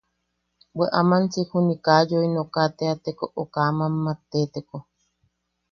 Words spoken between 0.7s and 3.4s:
Bwe aman siik juniʼi kaa yoi nooka teateko